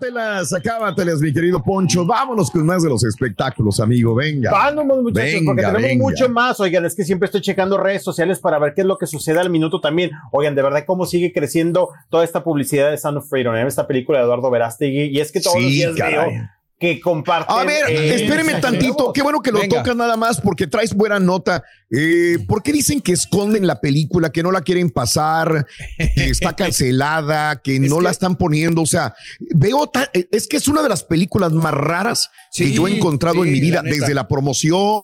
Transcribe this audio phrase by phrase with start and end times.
[0.00, 2.04] Acábatelas, acábatelas, mi querido Poncho.
[2.04, 4.14] Vámonos con más de los espectáculos, amigo.
[4.14, 4.50] Venga.
[4.50, 6.02] Vámonos, muchachos, Venga, porque tenemos venga.
[6.04, 6.60] mucho más.
[6.60, 9.40] Oigan, es que siempre estoy checando redes sociales para ver qué es lo que sucede
[9.40, 10.10] al minuto también.
[10.32, 13.66] Oigan, de verdad, cómo sigue creciendo toda esta publicidad de Sound of Freedom, ¿eh?
[13.66, 15.04] esta película de Eduardo Verástegui.
[15.04, 16.34] Y es que todos los Sí, días caray.
[16.34, 17.56] veo que comparten.
[17.56, 19.12] A ver, eh, espéreme tantito.
[19.12, 19.78] Qué bueno que lo Venga.
[19.78, 21.62] tocas nada más porque traes buena nota.
[21.90, 25.66] Eh, ¿Por qué dicen que esconden la película, que no la quieren pasar,
[25.96, 28.82] que está cancelada, que no la están poniendo?
[28.82, 29.14] O sea,
[29.54, 33.42] veo, ta- es que es una de las películas más raras que yo he encontrado
[33.42, 35.02] sí, en mi vida, la desde la promoción,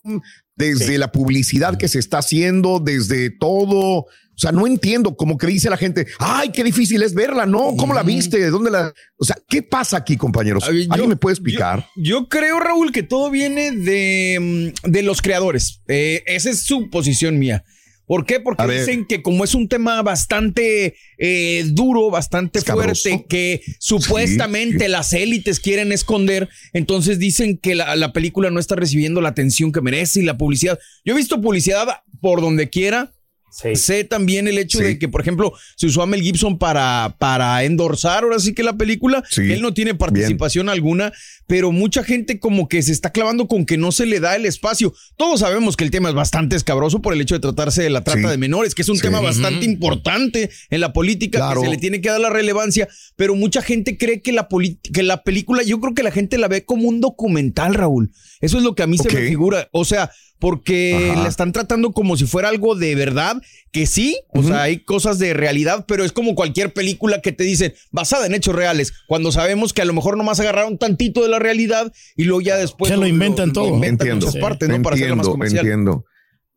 [0.56, 4.06] desde la publicidad que se está haciendo, desde todo.
[4.34, 7.76] O sea, no entiendo, como que dice la gente, ay, qué difícil es verla, ¿no?
[7.76, 8.38] ¿Cómo la viste?
[8.38, 8.92] ¿De dónde la...?
[9.16, 10.64] O sea, ¿qué pasa aquí, compañeros?
[10.64, 11.86] ¿Alguien me puede explicar?
[11.96, 15.82] Yo creo, Raúl, que todo viene de, mm, de los creadores.
[15.86, 17.62] Eh, esa es su posición mía.
[18.06, 18.40] ¿Por qué?
[18.40, 23.08] Porque dicen que como es un tema bastante eh, duro, bastante Escabroso.
[23.08, 28.74] fuerte, que supuestamente las élites quieren esconder, entonces dicen que la, la película no está
[28.76, 30.78] recibiendo la atención que merece y la publicidad.
[31.04, 31.86] Yo he visto publicidad
[32.20, 33.12] por donde quiera.
[33.76, 37.62] Sé también el hecho de que, por ejemplo, se usó a Mel Gibson para, para
[37.64, 41.12] endorsar ahora sí que la película, él no tiene participación alguna,
[41.46, 44.46] pero mucha gente como que se está clavando con que no se le da el
[44.46, 44.94] espacio.
[45.16, 48.02] Todos sabemos que el tema es bastante escabroso por el hecho de tratarse de la
[48.04, 51.60] trata de menores, que es un tema bastante importante en la política, Claro.
[51.60, 54.48] que se le tiene que dar la relevancia, pero mucha gente cree que la,
[54.92, 58.10] que la película, yo creo que la gente la ve como un documental, Raúl.
[58.40, 59.68] Eso es lo que a mí se me figura.
[59.72, 60.10] O sea,
[60.42, 61.22] porque Ajá.
[61.22, 65.20] la están tratando como si fuera algo de verdad, que sí, o sea, hay cosas
[65.20, 69.30] de realidad, pero es como cualquier película que te dicen basada en hechos reales, cuando
[69.30, 72.90] sabemos que a lo mejor nomás agarraron tantito de la realidad y luego ya después
[72.90, 73.68] Se lo inventan todo.
[73.68, 74.26] inventan Entiendo.
[74.26, 74.82] muchas partes, ¿no?
[74.82, 75.64] Para hacerla más entiendo, comercial.
[75.66, 76.04] entiendo.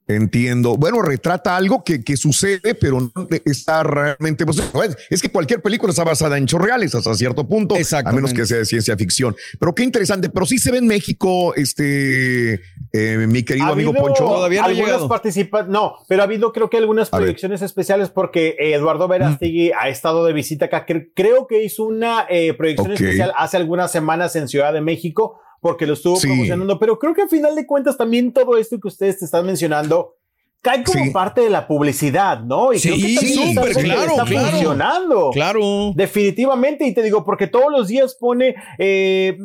[0.07, 0.78] Entiendo.
[0.78, 4.46] Bueno, retrata algo que, que sucede, pero no está realmente.
[4.46, 8.12] pues, es- es que cualquier película está basada en hechos reales hasta cierto punto, a
[8.12, 9.35] menos que sea de ciencia ficción.
[9.59, 10.29] Pero qué interesante.
[10.29, 12.59] Pero sí se ve en México, este,
[12.97, 14.44] eh, mi querido Ha amigo habido Poncho.
[14.63, 17.23] algunas participa- no, pero ha habido creo que algunas A ver.
[17.25, 20.85] proyecciones especiales porque eh, Eduardo Verástegui ha estado de visita acá.
[20.85, 25.39] Cre- Creo que hizo una eh, proyección especial hace algunas semanas en Ciudad de México
[25.61, 26.28] porque lo estuvo Sí.
[26.28, 29.45] promocionando, pero creo que al final de cuentas también todo esto que ustedes te están
[29.45, 30.16] mencionando
[30.65, 31.11] cae como Sí.
[31.11, 32.73] parte de la publicidad, ¿no?
[32.73, 34.47] Y creo que Sí, claro, está claro.
[34.49, 35.29] funcionando.
[35.31, 35.93] Claro.
[35.93, 39.37] Definitivamente, y te digo, porque todos los días pone eh,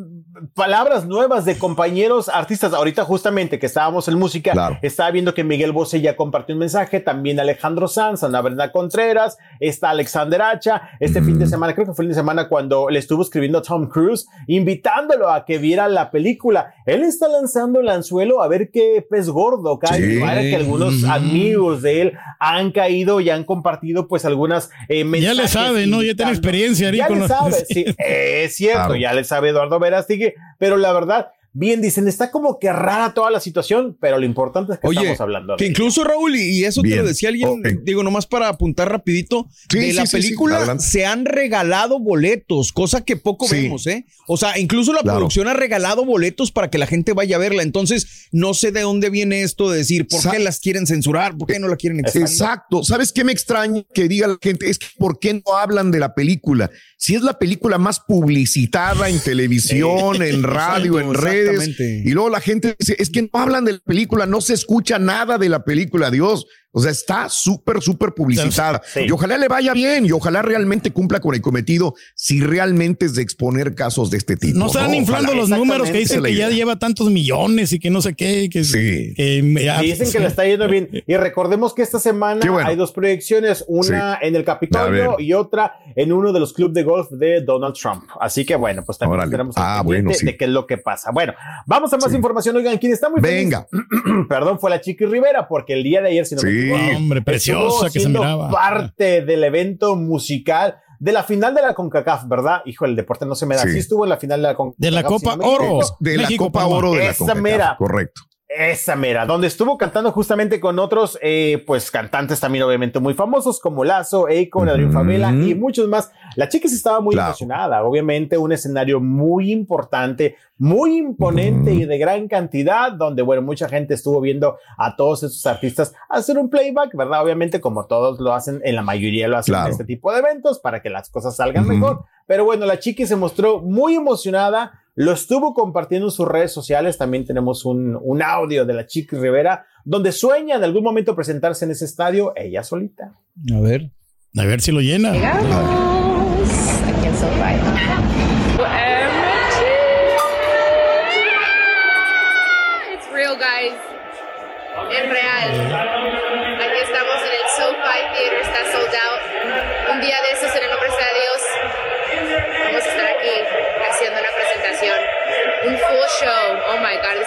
[0.55, 2.73] palabras nuevas de compañeros artistas.
[2.73, 6.99] Ahorita justamente que estábamos en música, estaba viendo que Miguel Bosé ya compartió un mensaje,
[6.99, 11.93] también Alejandro Sanz, Ana Brenda Contreras, está Alexander Hacha, este fin de semana, creo que
[11.93, 15.59] fue el fin de semana cuando le estuvo escribiendo a Tom Cruise, invitándolo a que
[15.59, 16.73] viera la película.
[16.87, 20.01] Él está lanzando el anzuelo a ver qué pez gordo cae.
[20.01, 20.19] Sí.
[20.19, 21.03] Para que algunos.
[21.13, 25.37] Amigos de él han caído y han compartido pues algunas eh, Ya mensajes.
[25.37, 26.01] le sabe, ¿no?
[26.03, 28.95] Ya tiene experiencia ahí Ya le los- sabe, sí, es cierto, Claro.
[28.95, 33.29] ya le sabe Eduardo Verástegui, pero la verdad, bien dicen, está como que rara toda
[33.31, 35.57] la situación, pero lo importante es que Oye, estamos hablando.
[35.57, 39.79] que incluso Raúl, y eso te lo decía alguien, digo, nomás para apuntar rapidito, Sí,
[39.79, 43.55] de sí, la sí, sí, película se han regalado boletos, cosa que poco Sí.
[43.63, 44.05] vemos, ¿eh?
[44.27, 45.17] O sea, incluso la Claro.
[45.19, 47.63] producción ha regalado boletos para que la gente vaya a verla.
[47.63, 51.37] Entonces, no sé de dónde viene esto de decir, ¿por Sa- qué las quieren censurar?
[51.37, 52.29] ¿Por qué no la quieren expandir?
[52.29, 52.83] Exacto.
[52.83, 54.69] ¿Sabes qué me extraña que diga la gente?
[54.69, 56.69] Es que ¿por qué no hablan de la película?
[56.97, 61.79] Si es la película más publicitada en televisión, en radio, en Exacto, redes.
[61.79, 64.99] Y luego la gente dice, es que no hablan de la película, no se escucha
[64.99, 66.45] nada de la película, Dios.
[66.73, 68.81] O sea, está súper, súper publicitada.
[68.95, 73.15] Y ojalá le vaya bien y ojalá realmente cumpla con el cometido si realmente es
[73.15, 74.57] de exponer casos de este tipo.
[74.57, 78.01] No están inflando los números que dicen que ya lleva tantos millones y que no
[78.01, 78.49] sé qué.
[78.49, 79.13] Que, sí.
[79.15, 79.41] Que,
[79.81, 80.89] dicen que le está yendo bien.
[81.05, 86.13] Y recordemos que esta semana hay dos proyecciones, una en el Capitolio y otra en
[86.13, 88.03] uno de los clubes de golf de Donald Trump.
[88.19, 91.11] Así que bueno, pues también esperamos ah, bueno, de qué es lo que pasa.
[91.11, 91.33] Bueno,
[91.65, 92.55] vamos a más información.
[92.55, 93.67] Oigan, quien está muy Venga.
[94.29, 97.99] Perdón, fue la Chiqui Rivera, porque el día de ayer, si no hombre, preciosa que
[97.99, 98.49] se miraba.
[98.49, 102.61] Parte del evento musical de la final de la CONCACAF, ¿verdad?
[102.65, 103.63] Hijo, el deporte no se me da.
[103.63, 104.79] Sí, estuvo en la final de la CONCACAF.
[104.79, 105.79] De la Copa Oro.
[105.99, 107.41] De la Copa Oro de la CONCACAF.
[107.41, 107.75] Mera.
[107.77, 108.21] Correcto.
[108.53, 113.61] Esa mera, donde estuvo cantando justamente con otros, eh, pues cantantes también obviamente muy famosos
[113.61, 116.11] como Lazo, Akon, Adrián Favela y muchos más.
[116.35, 121.97] La chica se estaba muy emocionada, obviamente un escenario muy importante, muy imponente y de
[121.97, 126.93] gran cantidad, donde bueno, mucha gente estuvo viendo a todos esos artistas hacer un playback,
[126.93, 127.23] ¿verdad?
[127.23, 130.59] Obviamente como todos lo hacen, en la mayoría lo hacen en este tipo de eventos
[130.59, 132.03] para que las cosas salgan mejor.
[132.27, 136.97] Pero bueno, la chica se mostró muy emocionada lo estuvo compartiendo en sus redes sociales.
[136.97, 141.65] También tenemos un, un audio de la chica Rivera, donde sueña en algún momento presentarse
[141.65, 143.15] en ese estadio ella solita.
[143.53, 143.91] A ver,
[144.37, 146.00] a ver si lo llena.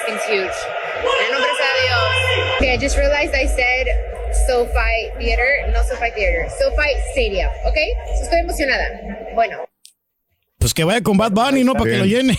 [0.06, 0.56] Thing's huge.
[2.56, 3.86] Okay, I just realized I said
[4.46, 7.76] SoFi Theater, no SoFi Theater, SoFi Stadium, ¿ok?
[8.22, 8.86] Estoy emocionada.
[9.34, 9.73] Bueno.
[10.64, 11.74] Pues que vaya con Bad Bunny, ¿no?
[11.74, 12.38] Para que lo llene.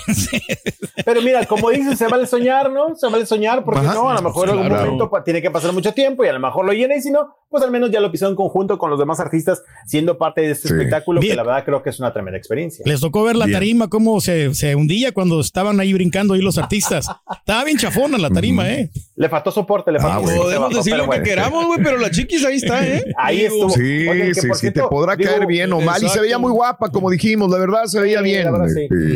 [1.05, 2.95] Pero mira, como dices, se vale soñar, ¿no?
[2.95, 5.93] Se vale soñar, porque no, a lo mejor en algún momento tiene que pasar mucho
[5.93, 8.11] tiempo y a lo mejor lo llena y si no, pues al menos ya lo
[8.11, 11.63] pisó en conjunto con los demás artistas, siendo parte de este espectáculo, que la verdad
[11.63, 12.83] creo que es una tremenda experiencia.
[12.85, 16.57] Les tocó ver la tarima, cómo se, se, hundía cuando estaban ahí brincando ahí los
[16.57, 17.07] artistas.
[17.37, 18.89] Estaba bien chafona la tarima, ¿eh?
[19.15, 20.29] Le faltó soporte, le faltó.
[20.29, 23.05] Ah, Podemos decir lo que queramos, güey, pero la chiquis ahí está, ¿eh?
[23.17, 23.69] Ahí estuvo.
[23.69, 26.03] Sí, sí, sí, te podrá caer bien o mal.
[26.03, 28.47] Y se veía muy guapa, como dijimos, la verdad se veía bien.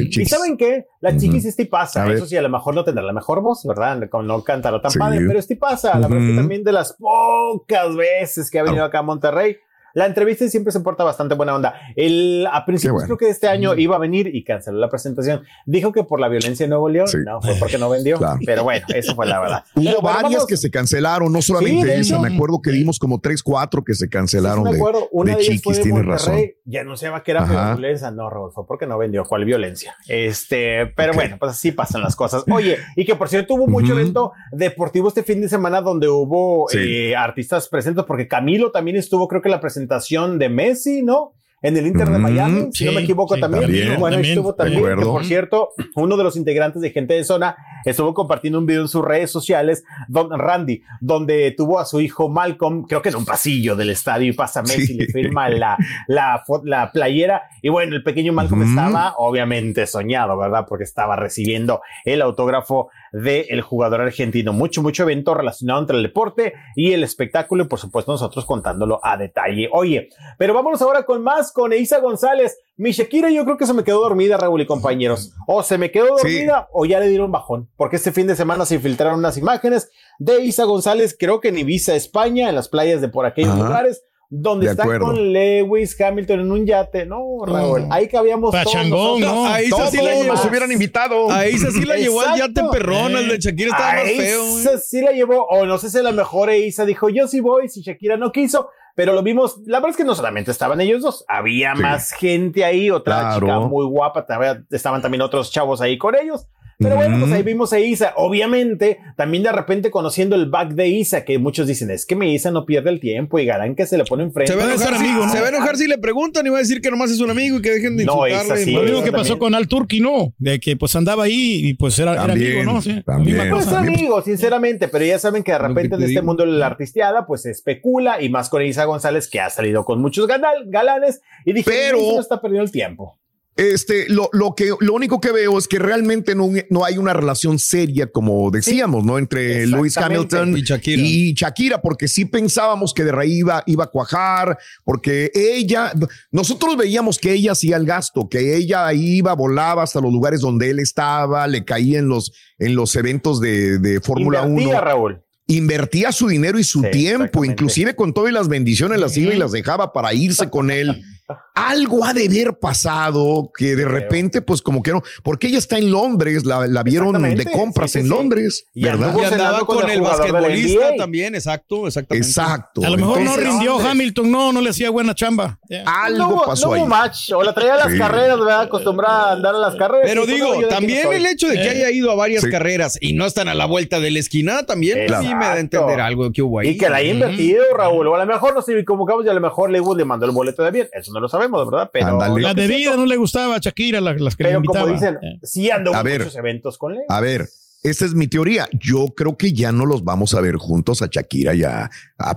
[0.10, 0.86] y ¿saben qué?
[1.02, 2.12] La chiquis uh pasa.
[2.12, 4.10] Eso sí, a lo mejor no tendrá la mejor voz, ¿verdad?
[4.24, 6.00] No canta tan padre, pero sí pasa.
[6.00, 9.58] La verdad que también de las pocas veces que ha venido acá a Monterrey,
[9.94, 11.74] la entrevista siempre se porta bastante buena onda.
[11.96, 15.44] El, a principios creo que este año iba a venir y canceló la presentación.
[15.66, 18.20] Dijo que por la violencia en Nuevo León, no, fue porque no vendió.
[18.46, 19.64] Pero bueno, eso fue la verdad.
[19.76, 22.20] Hubo varias que se cancelaron, no solamente esa.
[22.20, 24.64] Me acuerdo que dimos como tres, cuatro que se cancelaron.
[24.64, 26.40] me acuerdo, una de, Chiquis, tiene razón.
[26.66, 28.12] Ya anunciaba que era violencia.
[28.12, 29.24] No, Rodolfo, porque no vendió.
[29.24, 29.96] ¿Cuál violencia?
[30.08, 32.44] Este, pero bueno, pues así pasan las cosas.
[32.52, 36.68] Oye, y que por cierto hubo mucho evento deportivo este fin de semana donde hubo
[36.74, 41.34] eh, artistas presentes, porque Camilo también estuvo, creo que la presentación presentación de Messi, ¿no?
[41.62, 44.00] En el Inter de Miami, si no me equivoco también.
[44.00, 48.14] bueno, estuvo también, que por cierto, uno de los integrantes de Gente de Zona estuvo
[48.14, 52.84] compartiendo un video en sus redes sociales, don Randy, donde tuvo a su hijo Malcolm,
[52.84, 55.78] creo que en un pasillo del estadio y pasa Messi, le firma la,
[56.08, 57.44] la, la, playera.
[57.62, 60.66] Y bueno, el pequeño Malcolm estaba obviamente soñado, ¿verdad?
[60.68, 64.54] Porque estaba recibiendo el autógrafo del jugador argentino.
[64.54, 69.00] Mucho, mucho evento relacionado entre el deporte y el espectáculo y por supuesto nosotros contándolo
[69.04, 69.70] a detalle.
[69.72, 72.58] Oye, pero vámonos ahora con más, con Isa González.
[72.78, 75.34] Mi Shakira yo creo que se me quedó dormida, Raúl y compañeros.
[75.48, 78.66] O se me quedó dormida o ya le dieron bajón, porque este fin de semana
[78.66, 83.02] se filtraron unas imágenes de Isa González, creo que en Ibiza, España, en las playas
[83.02, 87.06] de por aquellos lugares donde está con Lewis Hamilton en un yate.
[87.06, 89.20] No, Raúl, ahí cabíamos todos.
[89.20, 89.46] ¿no?
[89.46, 91.32] Ahí todos sí la nos hubieran invitado.
[91.32, 94.60] Ahí sí la llevó al yate perrón, el de Shakira estaba más feo.
[94.60, 97.70] Esa sí la llevó, o no sé si la mejor Isa dijo, yo sí voy,
[97.70, 101.02] si Shakira no quiso, pero lo vimos, la verdad es que no solamente estaban ellos
[101.02, 104.26] dos, había más gente ahí, otra chica muy guapa,
[104.70, 106.48] estaban también otros chavos ahí con ellos.
[106.82, 108.14] Pero bueno, pues ahí vimos a Isa.
[108.16, 112.34] Obviamente, también de repente conociendo el back de Isa, que muchos dicen, es que mi
[112.34, 114.54] Isa no pierde el tiempo y Galán que se le pone enfrente.
[114.54, 115.30] Se va a enojar, amigo, ¿no?
[115.30, 117.32] se va a enojar si le preguntan y va a decir que nomás es un
[117.32, 118.64] amigo y que dejen de no, insultarle.
[118.64, 120.34] Sí, lo mismo que pasó con Al Turki, ¿no?
[120.38, 122.82] De que pues andaba ahí y pues era, amigo, ¿no?
[122.82, 126.54] Sí, también, pues amigo, sinceramente, pero ya saben que de repente en este mundo de
[126.54, 130.28] la artisteada pues se especula y más con Isa González que ha salido con muchos
[130.28, 133.19] galanes y dije, pero no está perdiendo el tiempo.
[133.60, 137.12] Este, lo, lo, que, lo único que veo es que realmente no, no hay una
[137.12, 139.18] relación seria, como decíamos, ¿no?
[139.18, 141.82] Entre Lewis Hamilton y Shakira.
[141.82, 145.92] porque sí pensábamos que de raíz iba, iba a cuajar, porque ella,
[146.32, 150.70] nosotros veíamos que ella hacía el gasto, que ella iba, volaba hasta los lugares donde
[150.70, 154.80] él estaba, le caía en los, en los eventos de, de Fórmula 1.
[154.80, 159.34] Raúl invertía su dinero y su tiempo, inclusive con todo y las bendiciones las iba
[159.34, 161.04] y las dejaba para irse con él.
[161.56, 165.78] Algo ha de haber pasado que de repente, pues como que no, porque ella está
[165.78, 169.16] en Londres, la, vieron de compras en Londres, ¿verdad?
[169.16, 172.28] Y andaba con, el, basquetbolista también, exacto, exactamente.
[172.28, 172.82] Exacto.
[172.84, 175.60] A lo mejor no rindió Hamilton, no, no le hacía buena chamba.
[175.86, 176.86] Algo pasó ahí.
[176.86, 178.62] match, o la traía a las carreras, ¿verdad?
[178.62, 180.06] Acostumbrada a andar a las carreras.
[180.06, 183.48] Pero digo, también el hecho de que haya ido a varias carreras y no están
[183.48, 186.60] a la vuelta de la esquina, también sí me da a entender algo que hubo
[186.60, 186.70] ahí.
[186.70, 189.42] Y que la haya invertido, Raúl, o a lo mejor no sé y a lo
[189.42, 192.38] mejor Lewis le mandó el boleto de bien, eso no lo sabemos, de verdad, pero
[192.38, 194.86] la bebida no le gustaba a Shakira, las, las que Pero le invitaba.
[194.86, 195.40] como dicen, eh.
[195.44, 197.02] sí ando en muchos eventos con él.
[197.08, 197.48] A ver,
[197.84, 198.68] esa es mi teoría.
[198.74, 201.90] Yo creo que ya no los vamos a ver juntos a Shakira ya,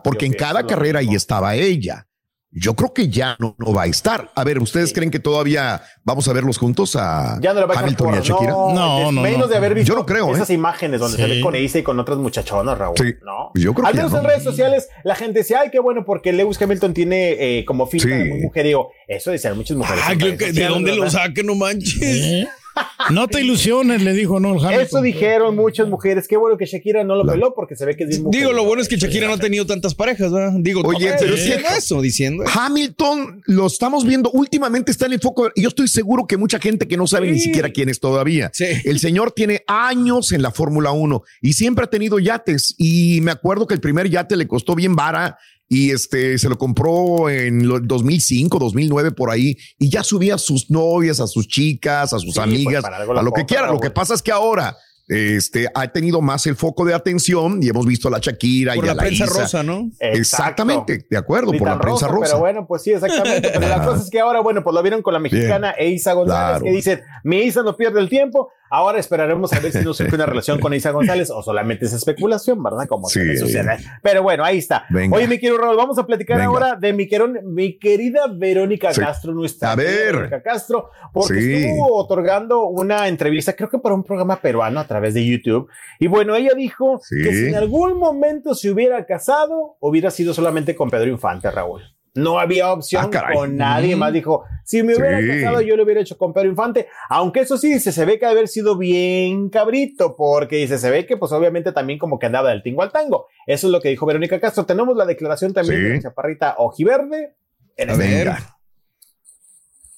[0.05, 2.07] porque en cada carrera ahí estaba ella.
[2.55, 4.31] Yo creo que ya no, no va a estar.
[4.35, 8.17] A ver, ¿ustedes creen que todavía vamos a verlos juntos a ya no Hamilton y
[8.19, 8.53] a Shakira?
[8.53, 10.55] No, no, Menos de haber visto yo no creo, esas ¿eh?
[10.55, 12.97] imágenes donde se ve con Isa y con otras muchachonas, Raúl.
[12.99, 13.15] Sí.
[13.25, 13.53] No.
[13.55, 16.33] Yo creo Al que menos en redes sociales la gente dice, ay, qué bueno, porque
[16.33, 18.91] Lewis Hamilton tiene eh, como finta de muy mujerío.
[19.09, 20.05] Eso decían muchas mujeres.
[20.07, 21.47] Ah, ¿de dónde lo saquen?
[21.47, 22.47] No manches.
[23.11, 26.29] No te ilusiones, le dijo no Eso dijeron muchas mujeres.
[26.29, 28.65] Qué bueno que Shakira no lo peló porque se ve que es bien Digo, lo
[28.65, 30.53] bueno es que Shakira no ha tenido tantas parejas, ¿verdad?
[30.59, 31.47] Digo, oye, pero es
[31.77, 32.45] eso diciendo.
[32.53, 35.51] Hamilton lo estamos viendo últimamente está en el foco.
[35.57, 38.51] Yo estoy seguro que mucha gente que no sabe ni siquiera quién es todavía.
[38.85, 42.75] El señor tiene años en la Fórmula 1 y siempre ha tenido yates.
[42.79, 45.39] Y me acuerdo que el primer yate le costó bien vara
[45.73, 50.71] y este se lo compró en 2005, 2009 por ahí y ya subía a sus
[50.71, 53.73] novias, a sus chicas, a sus pues, amigas, a lo que quiera.
[53.73, 54.77] Lo que pasa es que ahora
[55.09, 58.81] este, ha tenido más el foco de atención y hemos visto a la Shakira y
[58.81, 59.91] a la, prensa rosa, ¿no?
[59.99, 62.33] Exactamente, de acuerdo, por la prensa rosa.
[62.33, 63.51] Pero bueno, pues sí, exactamente.
[63.55, 66.63] Pero la cosa es que ahora, bueno, pues lo vieron con la mexicana Eisa González,
[66.63, 68.51] que dicen, mi Isa no pierde el tiempo.
[68.75, 71.93] Ahora esperaremos a ver si no surge una relación con Isa González o solamente es
[71.93, 72.87] especulación, ¿verdad?
[72.89, 73.37] Como sí.
[73.37, 73.77] sucede.
[74.03, 74.87] Pero bueno, ahí está.
[75.11, 77.07] Oye, mi querido Raúl, vamos a platicar ahora de mi,
[77.45, 80.15] mi, querida Verónica Castro, nuestra a ver.
[80.15, 85.13] Verónica Castro, porque estuvo otorgando una entrevista, creo que para un programa peruano a través
[85.13, 85.69] de YouTube.
[85.99, 90.75] Y bueno, ella dijo que si en algún momento se hubiera casado, hubiera sido solamente
[90.75, 91.83] con Pedro Infante, Raúl.
[92.15, 94.13] No había opción ah, con nadie más.
[94.13, 96.89] Dijo, si me hubiera casado, yo lo hubiera hecho con Pedro Infante.
[97.09, 101.07] Aunque eso sí, dice, se ve que haber sido bien cabrito, porque dice, se ve
[101.07, 103.29] que pues obviamente también como que andaba del tingo al tango.
[103.47, 104.67] Eso es lo que dijo Verónica Castro.
[104.67, 107.35] Tenemos la declaración también de Chaparrita Ojiverde.
[107.77, 107.95] En a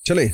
[0.06, 0.30] Chale.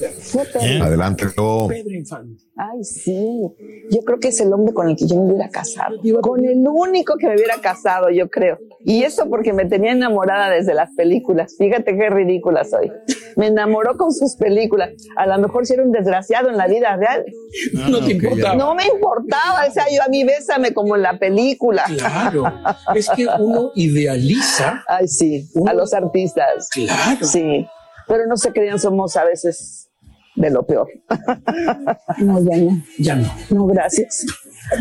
[0.82, 1.26] Adelante.
[1.26, 2.42] Pedro Infante.
[2.56, 3.40] Ay, sí.
[3.88, 5.96] Yo creo que es el hombre con el que yo me hubiera casado.
[6.22, 8.58] Con el único que me hubiera casado, yo creo.
[8.84, 11.54] Y eso porque me tenía enamorada desde las películas.
[11.56, 12.90] Fíjate qué ridícula soy.
[13.36, 14.90] Me enamoró con sus películas.
[15.16, 17.24] A lo mejor si era un desgraciado en la vida real.
[17.72, 18.56] No, te importaba.
[18.56, 19.68] No me importaba.
[19.68, 21.84] O sea, yo a mí bésame como en la película.
[21.96, 22.52] Claro.
[22.96, 24.82] Es que uno idealiza.
[24.88, 25.48] Ay, sí.
[25.64, 26.68] A los artistas.
[26.70, 27.24] Claro.
[27.24, 27.68] Sí
[28.10, 29.88] pero no se crean, somos a veces
[30.34, 30.88] de lo peor.
[32.18, 32.82] No, ya no.
[32.98, 33.32] Ya no.
[33.50, 34.26] No, gracias.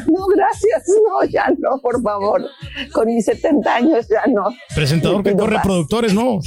[0.07, 0.83] No, gracias.
[0.87, 2.41] No, ya no, por favor.
[2.91, 4.49] Con mis 70 años ya no.
[4.75, 6.39] Presentador que corre productores, no.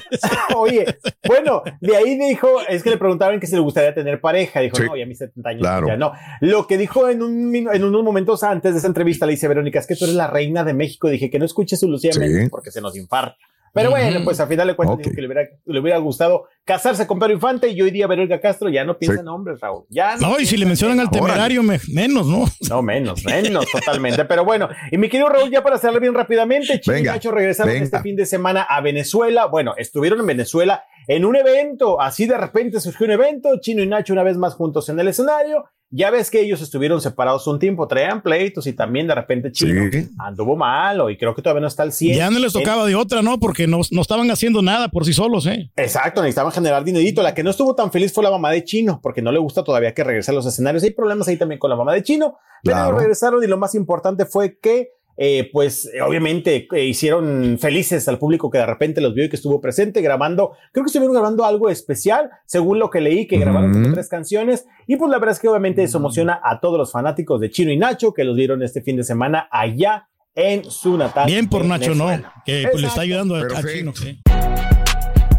[0.56, 0.86] Oye,
[1.26, 4.60] bueno, de ahí dijo, es que le preguntaban que si le gustaría tener pareja.
[4.60, 6.12] Dijo, no, ya mis 70 años ya no.
[6.40, 9.80] Lo que dijo en, un, en unos momentos antes de esa entrevista le dice, Verónica,
[9.80, 11.08] es que tú eres la reina de México.
[11.08, 12.12] Dije que no escuche su Lucía
[12.50, 13.36] porque se nos infarta.
[13.78, 17.18] Pero bueno, pues a final de cuentas que le hubiera, le hubiera, gustado casarse con
[17.18, 19.84] Pedro Infante y hoy día Verónica Castro ya no piensa en hombres, Raúl.
[19.88, 22.44] Ya no, y si le mencionan al temerario, menos, ¿no?
[22.68, 24.24] No, menos, menos, totalmente.
[24.24, 27.74] Pero bueno, y mi querido Raúl, ya para hacerlo bien rápidamente, Chino y Nacho regresaron
[27.74, 29.46] este fin de semana a Venezuela.
[29.46, 33.86] Bueno, estuvieron en Venezuela en un evento, así de repente surgió un evento, Chino y
[33.86, 37.58] Nacho una vez más juntos en el escenario ya ves que ellos estuvieron separados un
[37.58, 41.66] tiempo, traían pleitos y también de repente Chino anduvo malo y creo que todavía no
[41.66, 42.16] está al 100.
[42.16, 43.40] Ya no les tocaba de otra, ¿no?
[43.40, 45.70] Porque no, no, estaban haciendo nada por sí solos, ¿eh?
[45.76, 47.22] Exacto, necesitaban generar dinerito.
[47.22, 49.64] La que no estuvo tan feliz fue la mamá de Chino, porque no le gusta
[49.64, 50.82] todavía que regrese a los escenarios.
[50.82, 54.26] Hay problemas ahí también con la mamá de Chino, pero regresaron y lo más importante
[54.26, 59.14] fue que eh, pues eh, obviamente eh, hicieron felices al público que de repente los
[59.14, 63.00] vio y que estuvo presente grabando, creo que estuvieron grabando algo especial, según lo que
[63.00, 66.60] leí, que grabaron tres canciones, y pues la verdad es que obviamente eso emociona a
[66.60, 70.08] todos los fanáticos de Chino y Nacho que los vieron este fin de semana allá
[70.36, 71.26] en su natal.
[71.26, 72.06] Bien por Nacho, ¿no?
[72.46, 73.92] Que pues, le está ayudando a, Chino.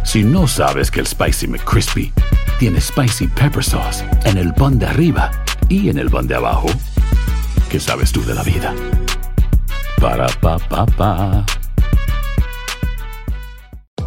[0.03, 2.11] Si no sabes que el Spicy McCrispy
[2.59, 5.31] tiene Spicy Pepper Sauce en el pan de arriba
[5.69, 6.67] y en el pan de abajo,
[7.71, 8.75] ¿qué sabes tú de la vida?
[9.99, 11.58] Para pa pa pa.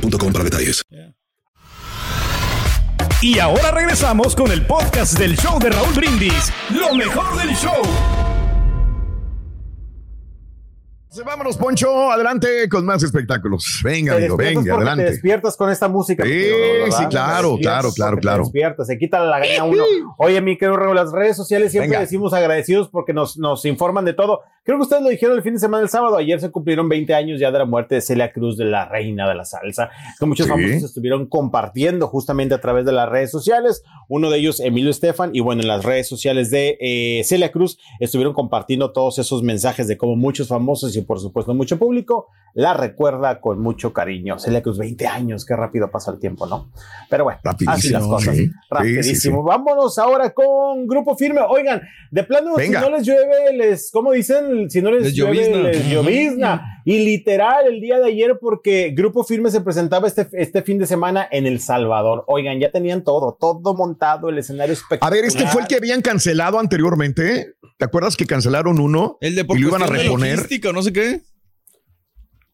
[0.00, 0.82] boostmobile.com para detalles.
[3.22, 6.52] Y ahora regresamos con el podcast del show de Raúl Brindis.
[6.70, 7.82] Lo mejor del show.
[11.24, 13.80] Vámonos, Poncho, adelante con más espectáculos.
[13.82, 15.04] Venga, Te amigo, venga, adelante.
[15.04, 16.22] Te despiertas con esta música.
[16.22, 16.98] Sí, ¿verdad?
[16.98, 18.42] sí, claro, claro, claro, porque te claro.
[18.42, 19.82] despiertas, se quita la gaña uno.
[20.18, 22.00] Oye, mi querido Raúl, las redes sociales siempre Venga.
[22.00, 24.42] decimos agradecidos porque nos, nos informan de todo.
[24.66, 26.16] Creo que ustedes lo dijeron el fin de semana el sábado.
[26.16, 29.28] Ayer se cumplieron 20 años ya de la muerte de Celia Cruz, de la reina
[29.28, 30.50] de la salsa, que muchos Sí.
[30.52, 33.84] famosos estuvieron compartiendo justamente a través de las redes sociales.
[34.08, 37.78] Uno de ellos, Emilio Estefan, y bueno, en las redes sociales de eh, Celia Cruz
[38.00, 42.72] estuvieron compartiendo todos esos mensajes de cómo muchos famosos y por supuesto mucho público la
[42.74, 44.38] recuerda con mucho cariño.
[44.40, 46.70] Celia Cruz, 20 años, qué rápido pasa el tiempo, ¿no?
[47.08, 48.34] Pero bueno, así las cosas.
[48.36, 48.50] sí.
[48.70, 49.42] Rapidísimo.
[49.42, 51.40] Sí, Vámonos ahora con Grupo Firme.
[51.48, 52.80] Oigan, de plano, Venga.
[52.82, 54.55] si no les llueve, les, ¿cómo dicen?
[54.68, 55.62] Si no les, Les llueve, llovizna.
[55.68, 56.82] les llovizna.
[56.84, 60.86] Y literal, el día de ayer, porque Grupo Firme se presentaba este, este fin de
[60.86, 62.24] semana en El Salvador.
[62.26, 65.12] Oigan, ya tenían todo, todo montado, el escenario A espectacular.
[65.12, 67.54] ver, este fue el que habían cancelado anteriormente.
[67.78, 69.18] ¿Te acuerdas que cancelaron uno?
[69.20, 70.36] El de por y lo iban a reponer.
[70.36, 71.20] logística, no sé qué.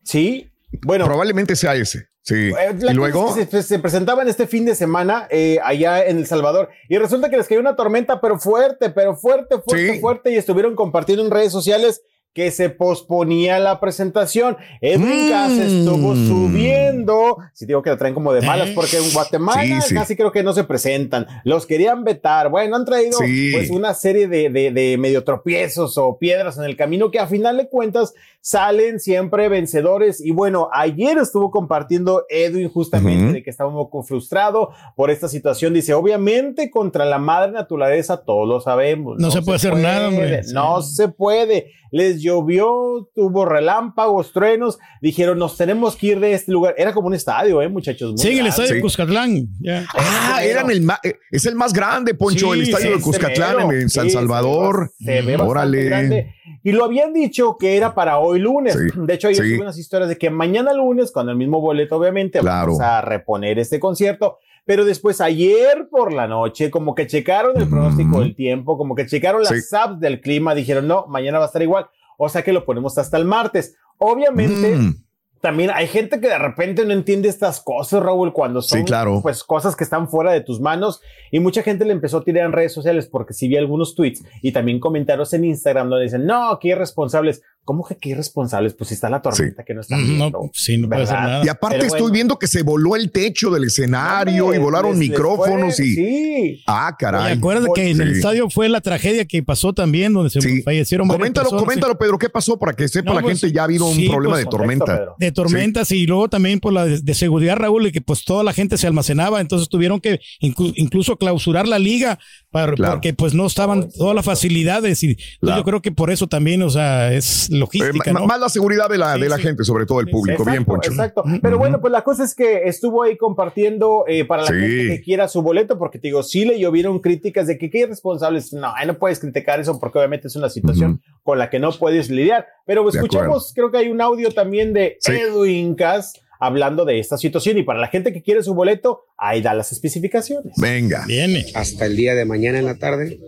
[0.03, 0.52] Sí,
[0.85, 1.05] bueno.
[1.05, 2.09] Probablemente sea ese.
[2.25, 2.35] Sí.
[2.51, 3.29] Eh, la y luego.
[3.37, 6.97] es que se, se presentaban este fin de semana eh, allá en El Salvador y
[6.99, 10.01] resulta que les cayó una tormenta, pero fuerte, pero fuerte, fuerte, Sí.
[10.01, 12.03] fuerte y estuvieron compartiendo en redes sociales
[12.35, 14.57] que se posponía la presentación.
[14.81, 15.29] Edwin Mm.
[15.29, 19.89] Cass estuvo subiendo, si digo que la traen como de malas, porque en Guatemala Sí,
[19.89, 19.95] sí.
[19.95, 23.51] casi creo que no se presentan, los querían vetar, bueno, han traído Sí.
[23.53, 27.27] pues una serie de, de, de medio tropiezos o piedras en el camino que a
[27.27, 33.51] final de cuentas salen siempre vencedores y bueno, ayer estuvo compartiendo Edwin justamente de que
[33.51, 38.61] estaba un poco frustrado por esta situación, dice, obviamente contra la madre naturaleza, todos lo
[38.61, 39.19] sabemos.
[39.19, 40.41] No se puede hacer nada, hombre.
[40.53, 41.73] No se puede.
[41.93, 44.79] Les llovió, tuvo relámpagos, truenos.
[45.01, 46.75] Dijeron, nos tenemos que ir de este lugar.
[46.79, 48.11] Era como un estadio, ¿eh, muchachos?
[48.13, 48.51] Muy Sí, en el grande.
[48.51, 48.81] estadio de.
[48.81, 49.47] Cuscatlán.
[49.61, 49.85] ya.
[49.95, 53.71] Ah, eran el eh, es el más grande, Poncho, Sí, el estadio sí, de Cuscatlán
[53.73, 54.91] en San Sí, Salvador.
[54.99, 55.85] Se ve, Órale.
[55.85, 56.35] grande.
[56.65, 58.75] Y lo habían dicho que era para hoy lunes.
[58.75, 62.39] Sí, De hecho, subí unas historias de que mañana lunes, con el mismo boleto, obviamente,
[62.39, 62.67] Claro.
[62.73, 64.39] vamos a reponer este concierto.
[64.65, 67.71] Pero después, ayer por la noche, como que checaron el Mm.
[67.71, 69.75] pronóstico del tiempo, como que checaron las Sí.
[69.77, 71.87] apps del clima, dijeron, no, mañana va a estar igual.
[72.25, 73.75] O sea que lo ponemos hasta el martes.
[73.99, 74.95] Obviamente, Mm.
[75.41, 79.19] también hay gente que de repente no entiende estas cosas, Raúl, cuando son Sí, claro.
[79.23, 81.01] pues cosas que están fuera de tus manos
[81.33, 84.23] y mucha gente le empezó a tirar en redes sociales porque sí vi algunos tweets
[84.41, 88.75] y también comentarios en Instagram donde dicen, "No, qué irresponsables." ¿Cómo que qué irresponsables?
[88.75, 90.51] Pues si está la tormenta que no están No, viendo.
[90.53, 91.21] sí, no puede ¿verdad?
[91.23, 91.45] nada.
[91.45, 92.13] Y aparte Pero estoy bueno.
[92.15, 95.87] viendo que se voló el techo del escenario Hombre, y volaron les- les micrófonos fue-
[95.87, 95.95] y.
[95.95, 96.63] sí.
[96.67, 97.39] Ah, Oye, caray.
[97.39, 98.17] acuérdate que en el Sí.
[98.17, 100.63] estadio fue la tragedia que pasó también, donde se Sí.
[100.63, 101.63] fallecieron varias Coméntalo, personas.
[101.65, 103.55] coméntalo, Pedro, ¿qué pasó para que sepa No, la pues, gente?
[103.55, 104.85] Ya ha habido un sí, problema pues, de tormenta.
[104.87, 108.25] contexto, de tormentas y luego también por la de, de seguridad, Raúl, y que pues
[108.25, 112.19] toda la gente se almacenaba, entonces tuvieron que inclu- incluso clausurar la liga
[112.53, 112.93] para, Claro.
[112.95, 115.59] porque pues no estaban todas las facilidades y Claro.
[115.61, 118.27] yo creo que por eso también, o sea, es Eh, logística, ¿no?
[118.27, 119.43] Más la seguridad de la, Sí, de la sí.
[119.43, 120.45] gente, sobre todo el público.
[120.45, 120.91] Bien, Exacto, Poncho.
[120.91, 121.25] Exacto.
[121.43, 124.55] Pero bueno, pues la cosa es que estuvo ahí compartiendo eh, para la Sí.
[124.55, 127.81] gente que quiera su boleto, porque te digo, sí le llovieron críticas de que qué
[127.81, 128.53] irresponsables.
[128.53, 131.73] No, ahí no puedes criticar eso porque obviamente es una situación con la que no
[131.73, 132.47] puedes lidiar.
[132.67, 135.13] Pero De escuchamos, creo que hay un audio también de Sí.
[135.13, 136.13] Edwin Cass
[136.45, 139.71] hablando de esta situación y para la gente que quiere su boleto, ahí da las
[139.71, 140.53] especificaciones.
[140.57, 141.05] Venga.
[141.07, 141.47] Viene.
[141.55, 143.21] hasta el día de mañana en la tarde,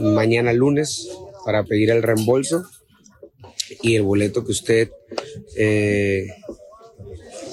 [0.00, 1.08] mañana lunes,
[1.44, 2.64] para pedir el reembolso
[3.82, 4.90] y el boleto que usted
[5.56, 6.26] eh,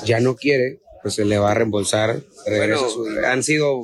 [0.06, 2.22] ya no quiere, pues se le va a reembolsar.
[2.48, 3.84] Regresa su- han sido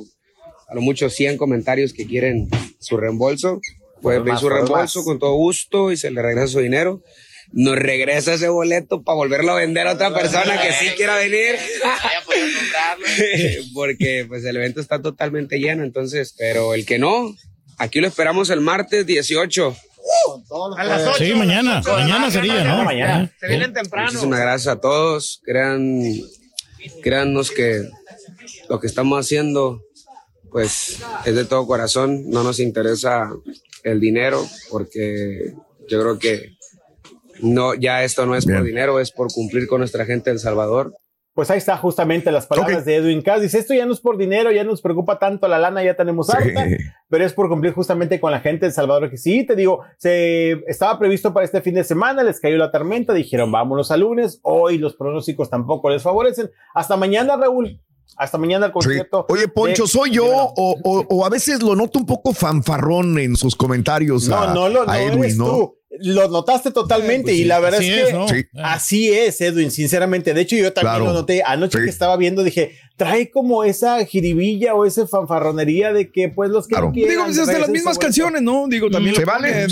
[0.68, 3.60] a lo mucho 100 comentarios que quieren su reembolso.
[4.00, 5.04] Puede pedir su reembolso más.
[5.06, 7.02] con todo gusto y se le regresa su dinero.
[7.52, 11.56] Nos regresa ese boleto para volverlo a vender a otra persona que sí quiera venir.
[13.74, 17.34] Porque pues el evento está totalmente lleno, entonces, pero el que no,
[17.78, 19.76] aquí lo esperamos el martes 18.
[20.76, 21.24] A las ocho.
[21.24, 22.84] Sí, mañana, mañana sería, ¿no?
[22.84, 23.30] Mañana.
[23.38, 24.06] Se vienen temprano.
[24.06, 25.40] Muchísimas gracias a todos.
[25.44, 26.02] Crean,
[27.02, 27.88] créannos que
[28.68, 29.82] lo que estamos haciendo,
[30.50, 32.28] pues, es de todo corazón.
[32.30, 33.30] No nos interesa
[33.84, 35.52] el dinero, porque
[35.88, 36.56] yo creo que
[37.42, 40.40] no, ya esto no es por dinero, es por cumplir con nuestra gente de El
[40.40, 40.94] Salvador.
[41.34, 43.40] Pues ahí está justamente las palabras de Edwin Cass.
[43.40, 45.96] Dice, esto ya no es por dinero, ya no nos preocupa tanto la lana, ya
[45.96, 46.66] tenemos harta,
[47.08, 49.80] pero es por cumplir justamente con la gente de El Salvador que sí, te digo,
[49.96, 53.96] se estaba previsto para este fin de semana, les cayó la tormenta, dijeron, vámonos a
[53.96, 56.50] lunes, hoy los pronósticos tampoco les favorecen.
[56.74, 57.80] Hasta mañana, Raúl.
[58.18, 59.24] Hasta mañana el concierto.
[59.30, 63.56] Oye, Poncho, ¿soy yo o, o, a veces lo noto un poco fanfarrón en sus
[63.56, 64.28] comentarios?
[64.28, 65.46] No, no, no, no, Edwin, ¿no?
[65.46, 70.34] Tú lo notaste totalmente pues y la verdad es que así es, Edwin, sinceramente.
[70.34, 71.42] De hecho, yo también lo noté.
[71.44, 76.50] Anoche que estaba viendo, dije, trae como esa jiribilla o esa fanfarronería de que pues
[76.50, 76.92] los que claro.
[76.92, 78.66] Digo, es de las mismas canciones, ¿no?
[78.68, 79.66] Digo, también se vale,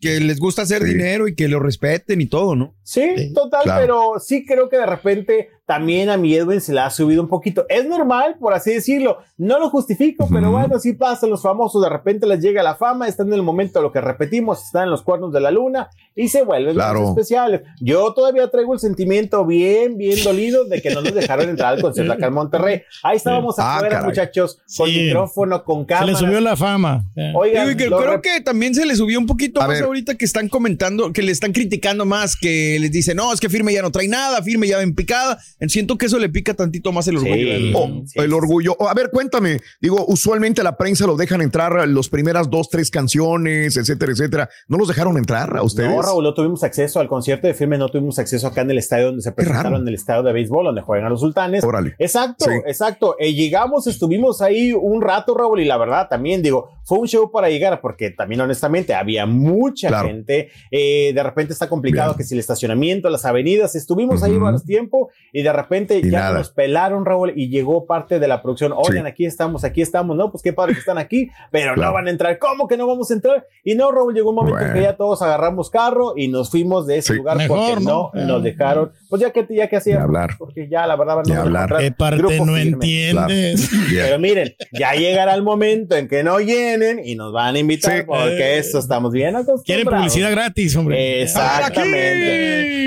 [0.00, 2.74] que les gusta hacer dinero y que lo respeten y todo, ¿no?
[2.82, 6.90] Sí, total, pero sí creo que de repente también a mi Edwin se le ha
[6.90, 7.64] subido un poquito.
[7.70, 9.20] Es normal, por así decirlo.
[9.38, 11.26] No lo justifico, pero bueno, sí pasa.
[11.26, 14.02] Los famosos de repente les llega la fama, están en el momento de lo que
[14.02, 17.08] repetimos, están en los cuernos de la luna y se vuelven claro.
[17.08, 17.62] especiales.
[17.80, 21.80] Yo todavía traigo el sentimiento bien, bien dolido de que no nos dejaron entrar al
[21.80, 22.82] concierto acá en Monterrey.
[23.02, 26.06] Ahí estábamos ah, afuera, muchachos, con micrófono, con cámara.
[26.06, 27.02] Se le subió la fama.
[27.34, 31.22] Oigan, creo que también se le subió un poquito más ahorita que están comentando, que
[31.22, 34.42] le están criticando más, que les dicen, no, es que Firme ya no trae nada,
[34.42, 35.38] Firme ya ven picada.
[35.68, 37.78] Siento que eso le pica tantito más el orgullo.
[37.78, 38.76] Oh, el orgullo.
[38.88, 39.60] a ver, cuéntame.
[39.80, 44.48] Digo, usualmente la prensa lo dejan entrar las primeras dos, tres canciones, etcétera, etcétera.
[44.68, 45.90] ¿No los dejaron entrar a ustedes?
[45.90, 48.78] No, Raúl, no tuvimos acceso al concierto de Firme, no tuvimos acceso acá en el
[48.78, 51.64] estadio donde se presentaron, en el estadio de béisbol, donde juegan a los sultanes.
[51.64, 51.94] Órale.
[51.98, 53.16] Exacto, exacto.
[53.18, 57.30] Eh, llegamos, estuvimos ahí un rato, Raúl, y la verdad también digo, fue un show
[57.30, 60.50] para llegar, porque también honestamente había mucha gente.
[60.70, 65.10] Eh, de repente está complicado que si el estacionamiento, las avenidas, estuvimos ahí más tiempo
[65.32, 68.72] y de repente ya nos pelaron, Raúl, y llegó parte de la producción.
[68.74, 72.06] Oigan, aquí estamos, aquí estamos, no, pues qué padre que están aquí, pero no van
[72.06, 72.38] a entrar.
[72.38, 73.46] ¿Cómo que no vamos a entrar?
[73.64, 76.86] Y no, Raúl, llegó un momento en que ya todos agarramos carro y nos fuimos
[76.86, 78.92] de ese lugar porque no, nos dejaron.
[79.08, 81.76] Pues ya que ya que hacíamos, porque ya la verdad no hablar.
[81.78, 83.70] ¿Qué parte no entiendes?
[83.92, 88.06] Pero miren, ya llegará el momento en que no llenen y nos van a invitar
[88.06, 89.64] porque eso estamos bien acostumbrados.
[89.64, 91.22] Quieren publicidad gratis, hombre.
[91.22, 92.82] Exactamente.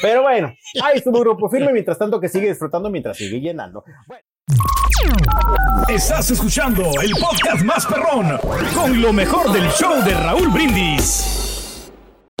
[0.00, 3.84] Pero bueno, ahí estuvo Grupo Firme, mientras tanto que sigue disfrutando mientras sigue llenando.
[5.88, 8.38] Estás escuchando el podcast más perrón
[8.74, 11.47] con lo mejor del show de Raúl Brindis.